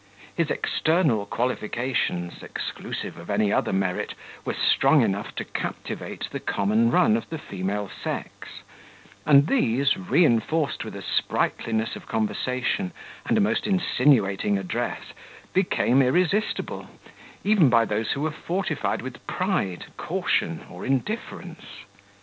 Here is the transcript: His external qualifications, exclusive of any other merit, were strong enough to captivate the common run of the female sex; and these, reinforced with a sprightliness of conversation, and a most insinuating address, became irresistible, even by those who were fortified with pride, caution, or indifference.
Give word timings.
His 0.35 0.49
external 0.49 1.27
qualifications, 1.27 2.41
exclusive 2.41 3.19
of 3.19 3.29
any 3.29 3.53
other 3.53 3.71
merit, 3.71 4.15
were 4.43 4.55
strong 4.55 5.03
enough 5.03 5.35
to 5.35 5.45
captivate 5.45 6.27
the 6.31 6.39
common 6.39 6.89
run 6.89 7.15
of 7.15 7.29
the 7.29 7.37
female 7.37 7.87
sex; 7.87 8.31
and 9.27 9.45
these, 9.45 9.97
reinforced 9.97 10.83
with 10.83 10.95
a 10.95 11.03
sprightliness 11.03 11.95
of 11.95 12.07
conversation, 12.07 12.93
and 13.27 13.37
a 13.37 13.41
most 13.41 13.67
insinuating 13.67 14.57
address, 14.57 15.13
became 15.53 16.01
irresistible, 16.01 16.87
even 17.43 17.69
by 17.69 17.85
those 17.85 18.13
who 18.13 18.21
were 18.21 18.31
fortified 18.31 19.03
with 19.03 19.27
pride, 19.27 19.85
caution, 19.97 20.65
or 20.71 20.83
indifference. 20.83 21.61